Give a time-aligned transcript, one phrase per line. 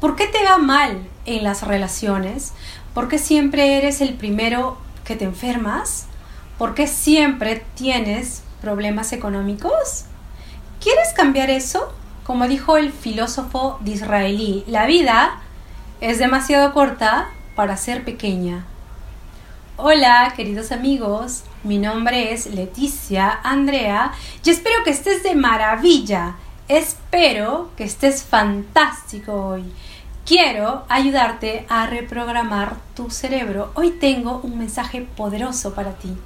[0.00, 2.54] ¿Por qué te va mal en las relaciones?
[2.94, 6.06] ¿Por qué siempre eres el primero que te enfermas?
[6.56, 10.06] ¿Por qué siempre tienes problemas económicos?
[10.82, 11.92] ¿Quieres cambiar eso?
[12.24, 15.42] Como dijo el filósofo israelí, la vida
[16.00, 18.64] es demasiado corta para ser pequeña.
[19.76, 24.12] Hola, queridos amigos, mi nombre es Leticia Andrea
[24.42, 26.36] y espero que estés de maravilla.
[26.68, 29.64] Espero que estés fantástico hoy.
[30.30, 33.72] Quiero ayudarte a reprogramar tu cerebro.
[33.74, 36.16] Hoy tengo un mensaje poderoso para ti.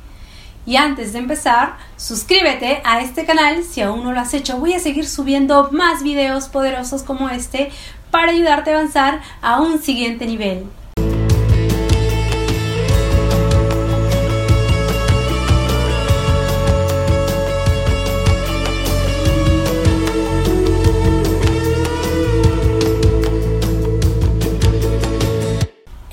[0.66, 4.58] Y antes de empezar, suscríbete a este canal si aún no lo has hecho.
[4.58, 7.70] Voy a seguir subiendo más videos poderosos como este
[8.10, 10.66] para ayudarte a avanzar a un siguiente nivel.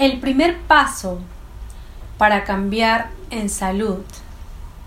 [0.01, 1.19] El primer paso
[2.17, 3.99] para cambiar en salud,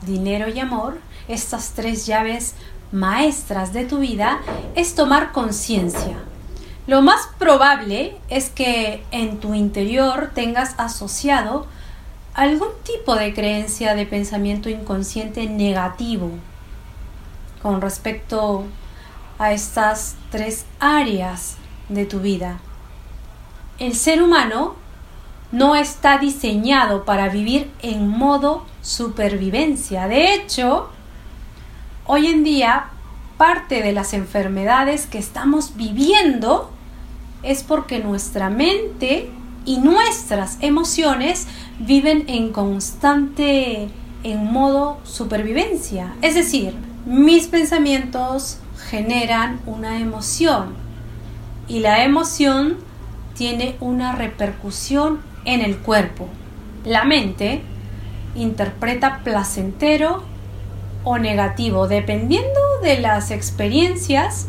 [0.02, 0.98] dinero y amor,
[1.28, 2.56] estas tres llaves
[2.90, 4.40] maestras de tu vida,
[4.74, 6.16] es tomar conciencia.
[6.88, 11.68] Lo más probable es que en tu interior tengas asociado
[12.34, 16.32] algún tipo de creencia de pensamiento inconsciente negativo
[17.62, 18.64] con respecto
[19.38, 21.54] a estas tres áreas
[21.88, 22.58] de tu vida.
[23.78, 24.82] El ser humano
[25.54, 30.08] no está diseñado para vivir en modo supervivencia.
[30.08, 30.88] De hecho,
[32.06, 32.86] hoy en día
[33.36, 36.70] parte de las enfermedades que estamos viviendo
[37.44, 39.30] es porque nuestra mente
[39.64, 41.46] y nuestras emociones
[41.78, 43.88] viven en constante
[44.24, 46.16] en modo supervivencia.
[46.20, 46.74] Es decir,
[47.06, 48.58] mis pensamientos
[48.90, 50.74] generan una emoción
[51.68, 52.78] y la emoción
[53.34, 56.28] tiene una repercusión en el cuerpo.
[56.84, 57.62] La mente
[58.34, 60.24] interpreta placentero
[61.04, 64.46] o negativo dependiendo de las experiencias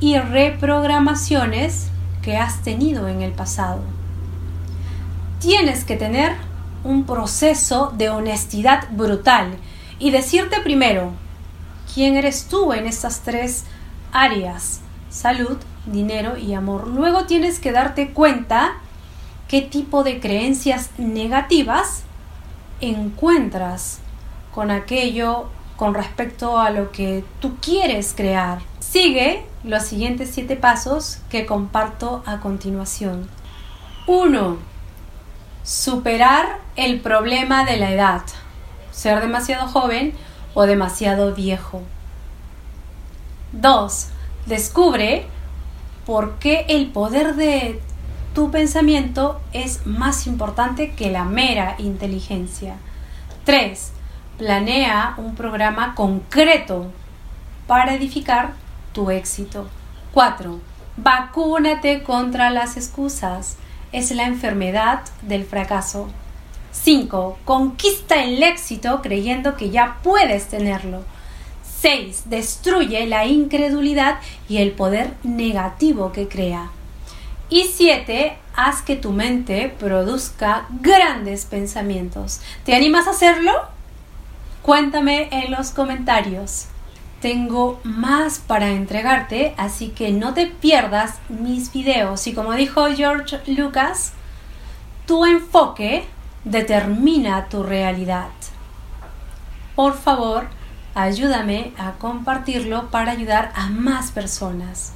[0.00, 1.88] y reprogramaciones
[2.22, 3.80] que has tenido en el pasado.
[5.40, 6.32] Tienes que tener
[6.84, 9.56] un proceso de honestidad brutal
[9.98, 11.12] y decirte primero
[11.92, 13.64] quién eres tú en estas tres
[14.12, 16.88] áreas, salud, dinero y amor.
[16.88, 18.74] Luego tienes que darte cuenta
[19.48, 22.02] qué tipo de creencias negativas
[22.80, 24.00] encuentras
[24.54, 25.46] con aquello
[25.76, 28.60] con respecto a lo que tú quieres crear.
[28.78, 33.28] Sigue los siguientes siete pasos que comparto a continuación.
[34.06, 34.58] 1.
[35.64, 38.22] Superar el problema de la edad.
[38.92, 40.14] Ser demasiado joven
[40.54, 41.82] o demasiado viejo.
[43.52, 44.08] 2.
[44.46, 45.26] Descubre
[46.06, 47.80] por qué el poder de
[48.34, 52.76] tu pensamiento es más importante que la mera inteligencia.
[53.44, 53.92] 3.
[54.38, 56.90] Planea un programa concreto
[57.68, 58.54] para edificar
[58.92, 59.68] tu éxito.
[60.12, 60.58] 4.
[60.96, 63.56] Vacúnate contra las excusas.
[63.92, 66.08] Es la enfermedad del fracaso.
[66.72, 67.38] 5.
[67.44, 71.02] Conquista el éxito creyendo que ya puedes tenerlo.
[71.80, 72.24] 6.
[72.26, 74.18] Destruye la incredulidad
[74.48, 76.70] y el poder negativo que crea.
[77.50, 78.36] Y 7.
[78.56, 82.40] Haz que tu mente produzca grandes pensamientos.
[82.64, 83.52] ¿Te animas a hacerlo?
[84.62, 86.66] Cuéntame en los comentarios.
[87.20, 92.26] Tengo más para entregarte, así que no te pierdas mis videos.
[92.26, 94.12] Y como dijo George Lucas,
[95.06, 96.04] tu enfoque
[96.44, 98.28] determina tu realidad.
[99.74, 100.46] Por favor,
[100.94, 104.92] ayúdame a compartirlo para ayudar a más personas.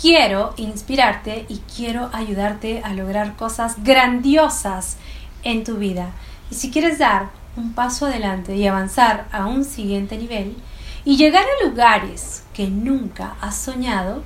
[0.00, 4.98] Quiero inspirarte y quiero ayudarte a lograr cosas grandiosas
[5.42, 6.10] en tu vida.
[6.50, 10.56] Y si quieres dar un paso adelante y avanzar a un siguiente nivel
[11.04, 14.22] y llegar a lugares que nunca has soñado,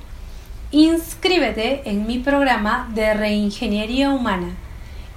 [0.71, 4.55] inscríbete en mi programa de reingeniería humana.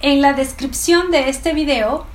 [0.01, 2.07] En la descripción de este video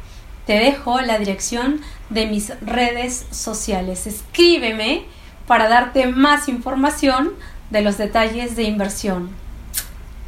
[0.45, 4.07] te dejo la dirección de mis redes sociales.
[4.07, 5.03] Escríbeme
[5.45, 7.33] para darte más información
[7.69, 9.30] de los detalles de inversión.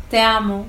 [0.10, 0.66] Te amo.